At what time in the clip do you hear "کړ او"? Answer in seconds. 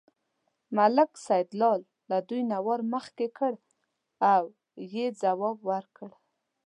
3.37-4.43